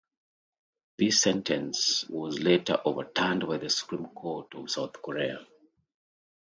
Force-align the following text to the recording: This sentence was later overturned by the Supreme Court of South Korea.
This 0.97 1.21
sentence 1.21 2.05
was 2.09 2.39
later 2.39 2.81
overturned 2.85 3.45
by 3.45 3.57
the 3.57 3.69
Supreme 3.69 4.07
Court 4.07 4.51
of 4.55 4.71
South 4.71 4.93
Korea. 4.93 5.45